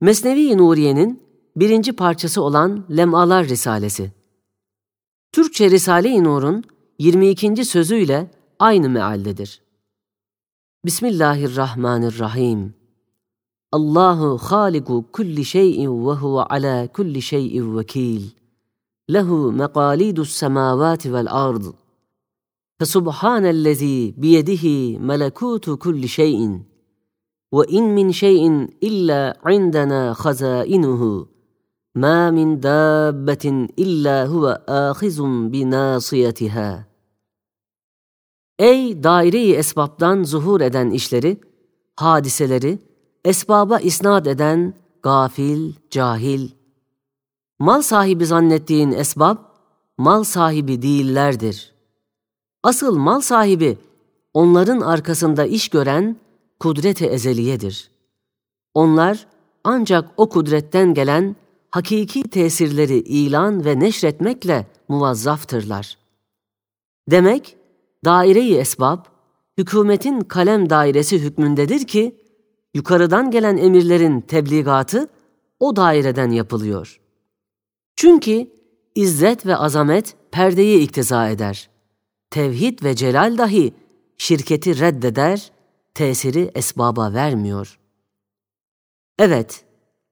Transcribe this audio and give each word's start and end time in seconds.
Mesnevi 0.00 0.58
Nuriye'nin 0.58 1.22
birinci 1.56 1.92
parçası 1.92 2.42
olan 2.42 2.84
Lemalar 2.96 3.48
Risalesi. 3.48 4.12
Türkçe 5.32 5.70
Risale-i 5.70 6.24
Nur'un 6.24 6.64
22. 6.98 7.64
sözüyle 7.64 8.30
aynı 8.58 8.90
mealdedir. 8.90 9.62
Bismillahirrahmanirrahim. 10.84 12.74
Allahu 13.72 14.38
haliku 14.38 15.04
kulli 15.12 15.44
şeyin 15.44 16.06
ve 16.06 16.12
huve 16.12 16.40
ala 16.42 16.88
kulli 16.88 17.22
şeyin 17.22 17.78
vekil. 17.78 18.30
Lehu 19.12 19.52
meqalidus 19.52 20.30
semavati 20.30 21.12
vel 21.12 21.26
ard. 21.30 21.64
Fesubhanellezi 22.78 24.14
biyedihi 24.16 24.98
melekutu 25.00 25.78
kulli 25.78 26.08
şeyin. 26.08 26.75
İn 27.52 27.84
min 27.84 28.10
şeyin 28.10 28.76
illa 28.80 29.34
indena 29.50 30.14
khazainuhu. 30.14 31.28
Ma 31.94 32.30
min 32.30 32.62
dabbetin 32.62 33.68
illa 33.76 34.26
huve 34.26 34.56
ahizun 34.66 35.52
binasiyetiha. 35.52 36.84
Ey 38.58 39.02
daire-i 39.02 39.52
esbabdan 39.54 40.22
zuhur 40.22 40.60
eden 40.60 40.90
işleri, 40.90 41.40
hadiseleri, 41.96 42.78
esbaba 43.24 43.78
isnat 43.78 44.26
eden 44.26 44.74
gafil, 45.02 45.72
cahil. 45.90 46.50
Mal 47.58 47.82
sahibi 47.82 48.26
zannettiğin 48.26 48.92
esbab, 48.92 49.36
mal 49.98 50.24
sahibi 50.24 50.82
değillerdir. 50.82 51.74
Asıl 52.62 52.96
mal 52.96 53.20
sahibi, 53.20 53.78
onların 54.34 54.80
arkasında 54.80 55.44
iş 55.44 55.68
gören 55.68 56.16
kudret-i 56.60 57.06
ezeliyedir. 57.06 57.90
Onlar 58.74 59.26
ancak 59.64 60.10
o 60.16 60.28
kudretten 60.28 60.94
gelen 60.94 61.36
hakiki 61.70 62.22
tesirleri 62.22 62.98
ilan 62.98 63.64
ve 63.64 63.80
neşretmekle 63.80 64.66
muvazzaftırlar. 64.88 65.98
Demek, 67.10 67.56
daire-i 68.04 68.56
esbab, 68.56 69.04
hükümetin 69.58 70.20
kalem 70.20 70.70
dairesi 70.70 71.18
hükmündedir 71.18 71.86
ki, 71.86 72.16
yukarıdan 72.74 73.30
gelen 73.30 73.56
emirlerin 73.56 74.20
tebligatı 74.20 75.08
o 75.60 75.76
daireden 75.76 76.30
yapılıyor. 76.30 77.00
Çünkü 77.96 78.50
izzet 78.94 79.46
ve 79.46 79.56
azamet 79.56 80.16
perdeyi 80.30 80.80
iktiza 80.80 81.28
eder. 81.28 81.70
Tevhid 82.30 82.84
ve 82.84 82.96
celal 82.96 83.38
dahi 83.38 83.74
şirketi 84.18 84.80
reddeder, 84.80 85.52
tesiri 85.96 86.50
esbaba 86.54 87.12
vermiyor. 87.12 87.78
Evet, 89.18 89.64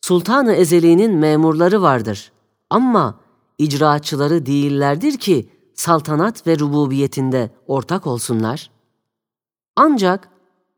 Sultan-ı 0.00 0.52
Ezeli'nin 0.52 1.14
memurları 1.14 1.82
vardır 1.82 2.32
ama 2.70 3.20
icraatçıları 3.58 4.46
değillerdir 4.46 5.16
ki 5.16 5.48
saltanat 5.74 6.46
ve 6.46 6.58
rububiyetinde 6.58 7.50
ortak 7.66 8.06
olsunlar. 8.06 8.70
Ancak 9.76 10.28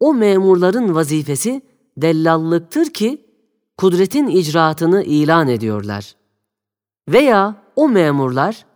o 0.01 0.15
memurların 0.15 0.95
vazifesi 0.95 1.63
dellallıktır 1.97 2.87
ki 2.87 3.27
kudretin 3.77 4.27
icraatını 4.27 5.03
ilan 5.03 5.49
ediyorlar. 5.49 6.15
Veya 7.09 7.63
o 7.77 7.89
memurlar 7.89 8.67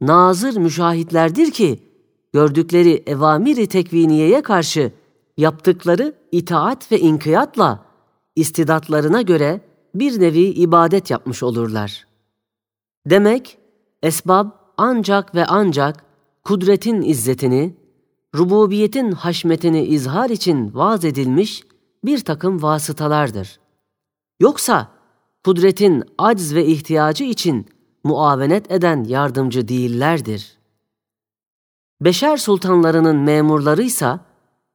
nazır 0.00 0.56
müşahitlerdir 0.56 1.50
ki 1.50 1.82
gördükleri 2.32 3.02
evamiri 3.06 3.66
tekviniyeye 3.66 4.42
karşı 4.42 4.92
yaptıkları 5.36 6.14
itaat 6.32 6.92
ve 6.92 7.00
inkiyatla 7.00 7.84
istidatlarına 8.36 9.22
göre 9.22 9.60
bir 9.94 10.20
nevi 10.20 10.44
ibadet 10.44 11.10
yapmış 11.10 11.42
olurlar. 11.42 12.06
Demek 13.06 13.58
esbab 14.02 14.50
ancak 14.76 15.34
ve 15.34 15.46
ancak 15.46 16.04
kudretin 16.44 17.02
izzetini, 17.02 17.76
rububiyetin 18.34 19.12
haşmetini 19.12 19.84
izhar 19.84 20.30
için 20.30 20.74
vaz 20.74 21.04
edilmiş 21.04 21.62
bir 22.04 22.24
takım 22.24 22.62
vasıtalardır. 22.62 23.60
Yoksa 24.40 24.88
kudretin 25.44 26.04
acz 26.18 26.54
ve 26.54 26.66
ihtiyacı 26.66 27.24
için 27.24 27.66
muavenet 28.04 28.72
eden 28.72 29.04
yardımcı 29.04 29.68
değillerdir. 29.68 30.58
Beşer 32.00 32.36
sultanlarının 32.36 33.16
memurlarıysa, 33.16 34.20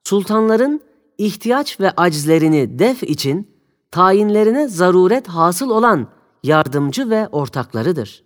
sultanların 0.10 0.82
ihtiyaç 1.18 1.80
ve 1.80 1.92
acizlerini 1.98 2.80
def 2.80 3.04
için 3.04 3.48
tayinlerine 3.92 4.68
zaruret 4.68 5.28
hasıl 5.28 5.70
olan 5.70 6.08
yardımcı 6.44 7.10
ve 7.10 7.28
ortaklarıdır. 7.28 8.24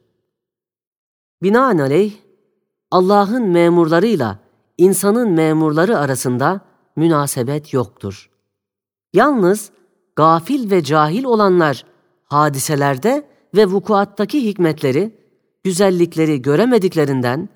Binaenaleyh, 1.42 2.14
Allah'ın 2.92 3.44
memurlarıyla 3.44 4.40
insanın 4.78 5.32
memurları 5.32 5.98
arasında 5.98 6.62
münasebet 6.96 7.74
yoktur. 7.74 8.30
Yalnız 9.14 9.72
gafil 10.16 10.72
ve 10.72 10.84
cahil 10.84 11.24
olanlar 11.24 11.86
hadiselerde 12.24 13.28
ve 13.56 13.66
vukuattaki 13.66 14.46
hikmetleri, 14.46 15.20
güzellikleri 15.64 16.42
göremediklerinden 16.42 17.50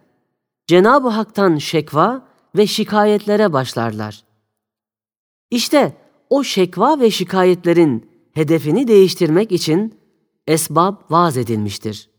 Cenab-ı 0.67 1.07
Hak'tan 1.07 1.57
şekva 1.57 2.26
ve 2.57 2.67
şikayetlere 2.67 3.53
başlarlar. 3.53 4.23
İşte 5.51 5.97
o 6.29 6.43
şekva 6.43 6.99
ve 6.99 7.11
şikayetlerin 7.11 8.09
hedefini 8.33 8.87
değiştirmek 8.87 9.51
için 9.51 9.99
esbab 10.47 10.95
vaz 11.09 11.37
edilmiştir. 11.37 12.09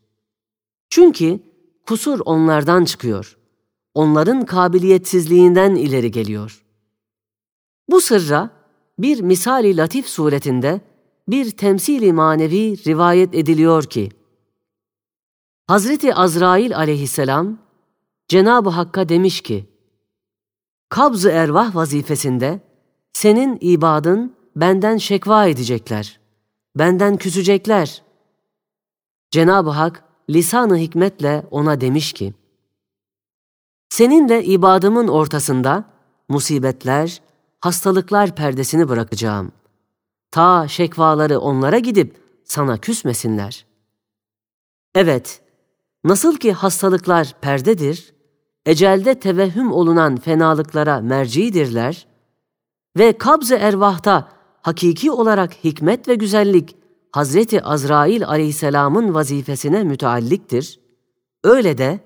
Çünkü 0.90 1.40
kusur 1.86 2.20
onlardan 2.24 2.84
çıkıyor. 2.84 3.38
Onların 3.94 4.46
kabiliyetsizliğinden 4.46 5.74
ileri 5.74 6.10
geliyor. 6.10 6.64
Bu 7.88 8.00
sırra 8.00 8.50
bir 8.98 9.20
misali 9.20 9.76
latif 9.76 10.08
suretinde 10.08 10.80
bir 11.28 11.50
temsili 11.50 12.12
manevi 12.12 12.84
rivayet 12.86 13.34
ediliyor 13.34 13.84
ki, 13.84 14.08
Hazreti 15.66 16.14
Azrail 16.14 16.76
aleyhisselam 16.76 17.58
Cenab-ı 18.28 18.68
Hakk'a 18.68 19.08
demiş 19.08 19.40
ki, 19.40 19.66
Kabz-ı 20.88 21.30
ervah 21.30 21.74
vazifesinde 21.74 22.60
senin 23.12 23.58
ibadın 23.60 24.36
benden 24.56 24.96
şekva 24.96 25.46
edecekler, 25.46 26.20
benden 26.76 27.16
küsecekler. 27.16 28.02
Cenab-ı 29.30 29.70
Hak 29.70 30.04
lisan-ı 30.30 30.76
hikmetle 30.76 31.46
ona 31.50 31.80
demiş 31.80 32.12
ki, 32.12 32.34
Seninle 33.88 34.44
ibadımın 34.44 35.08
ortasında 35.08 35.84
musibetler, 36.28 37.22
hastalıklar 37.60 38.34
perdesini 38.34 38.88
bırakacağım. 38.88 39.52
Ta 40.30 40.68
şekvaları 40.68 41.38
onlara 41.38 41.78
gidip 41.78 42.16
sana 42.44 42.78
küsmesinler. 42.78 43.66
Evet, 44.94 45.42
nasıl 46.04 46.36
ki 46.36 46.52
hastalıklar 46.52 47.34
perdedir, 47.40 48.14
ecelde 48.68 49.14
tevehhüm 49.14 49.72
olunan 49.72 50.16
fenalıklara 50.16 51.00
mercidirler 51.00 52.06
ve 52.98 53.18
kabz-ı 53.18 53.54
ervahta 53.54 54.28
hakiki 54.62 55.10
olarak 55.10 55.64
hikmet 55.64 56.08
ve 56.08 56.14
güzellik 56.14 56.76
Hazreti 57.12 57.62
Azrail 57.62 58.26
aleyhisselamın 58.26 59.14
vazifesine 59.14 59.84
mütealliktir. 59.84 60.80
Öyle 61.44 61.78
de 61.78 62.00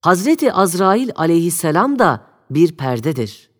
Hazreti 0.00 0.52
Azrail 0.52 1.10
aleyhisselam 1.16 1.98
da 1.98 2.20
bir 2.50 2.76
perdedir. 2.76 3.50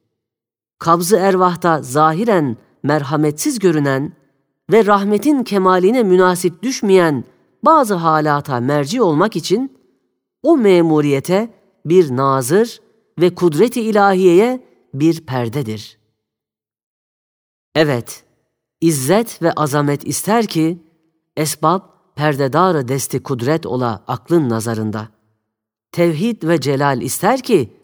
Kabz-ı 0.79 1.17
ervahta 1.17 1.83
zahiren 1.83 2.57
merhametsiz 2.83 3.59
görünen 3.59 4.13
ve 4.73 4.87
rahmetin 4.87 5.43
kemaline 5.43 6.03
münasip 6.03 6.63
düşmeyen 6.63 7.25
bazı 7.63 7.95
halata 7.95 8.61
merci 8.61 9.03
olmak 9.03 9.37
için 9.37 9.79
o 10.43 10.57
memuriyete 10.57 11.56
bir 11.87 12.17
nazır 12.17 12.81
ve 13.21 13.35
kudret-i 13.35 13.81
ilahiyeye 13.81 14.65
bir 14.95 15.27
perdedir. 15.27 15.99
Evet, 17.75 18.25
İzzet 18.81 19.43
ve 19.43 19.53
azamet 19.53 20.07
ister 20.07 20.47
ki, 20.47 20.79
esbab 21.37 21.81
perdedarı 22.17 22.89
desti 22.89 23.23
kudret 23.23 23.67
ola 23.67 24.05
aklın 24.07 24.49
nazarında. 24.49 25.09
Tevhid 25.93 26.43
ve 26.43 26.61
celal 26.61 27.03
ister 27.03 27.43
ki, 27.43 27.77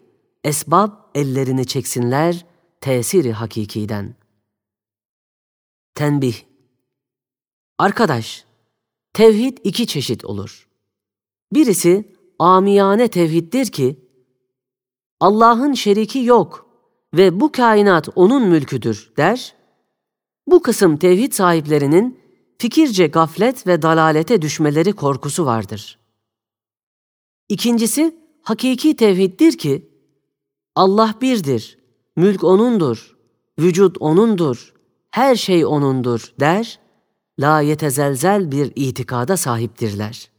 esbab 0.43 0.91
ellerini 1.15 1.65
çeksinler 1.65 2.45
tesiri 2.81 3.31
hakikiden. 3.31 4.15
Tenbih 5.95 6.35
Arkadaş, 7.77 8.45
tevhid 9.13 9.57
iki 9.63 9.87
çeşit 9.87 10.25
olur. 10.25 10.69
Birisi 11.53 12.15
amiyane 12.43 13.07
tevhiddir 13.07 13.65
ki, 13.65 13.99
Allah'ın 15.19 15.73
şeriki 15.73 16.19
yok 16.19 16.65
ve 17.13 17.39
bu 17.39 17.51
kainat 17.51 18.09
onun 18.15 18.47
mülküdür 18.47 19.13
der, 19.17 19.55
bu 20.47 20.61
kısım 20.61 20.97
tevhid 20.97 21.31
sahiplerinin 21.31 22.19
fikirce 22.57 23.07
gaflet 23.07 23.67
ve 23.67 23.81
dalalete 23.81 24.41
düşmeleri 24.41 24.93
korkusu 24.93 25.45
vardır. 25.45 25.99
İkincisi, 27.49 28.17
hakiki 28.41 28.95
tevhiddir 28.95 29.57
ki, 29.57 29.89
Allah 30.75 31.15
birdir, 31.21 31.79
mülk 32.15 32.43
O'nundur, 32.43 33.17
vücut 33.59 33.97
O'nundur, 33.99 34.73
her 35.11 35.35
şey 35.35 35.65
O'nundur 35.65 36.33
der, 36.39 36.79
la 37.39 37.61
yetezelzel 37.61 38.51
bir 38.51 38.71
itikada 38.75 39.37
sahiptirler. 39.37 40.32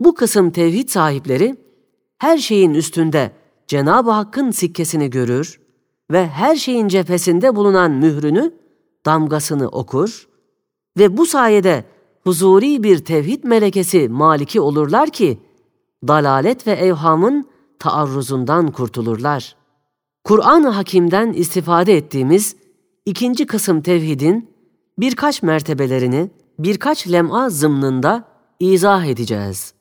Bu 0.00 0.14
kısım 0.14 0.50
tevhid 0.50 0.88
sahipleri, 0.88 1.56
her 2.18 2.38
şeyin 2.38 2.74
üstünde 2.74 3.32
Cenab-ı 3.66 4.10
Hakk'ın 4.10 4.50
sikkesini 4.50 5.10
görür 5.10 5.60
ve 6.10 6.26
her 6.28 6.56
şeyin 6.56 6.88
cephesinde 6.88 7.56
bulunan 7.56 7.90
mührünü, 7.90 8.54
damgasını 9.06 9.68
okur 9.68 10.28
ve 10.98 11.16
bu 11.16 11.26
sayede 11.26 11.84
huzuri 12.20 12.82
bir 12.82 13.04
tevhid 13.04 13.44
melekesi 13.44 14.08
maliki 14.08 14.60
olurlar 14.60 15.10
ki, 15.10 15.38
dalalet 16.08 16.66
ve 16.66 16.72
evhamın 16.72 17.48
taarruzundan 17.78 18.72
kurtulurlar. 18.72 19.56
Kur'an-ı 20.24 20.68
Hakim'den 20.68 21.32
istifade 21.32 21.96
ettiğimiz 21.96 22.56
ikinci 23.06 23.46
kısım 23.46 23.82
tevhidin 23.82 24.50
birkaç 24.98 25.42
mertebelerini 25.42 26.30
birkaç 26.58 27.08
lem'a 27.08 27.50
zımnında 27.50 28.24
izah 28.60 29.04
edeceğiz. 29.04 29.79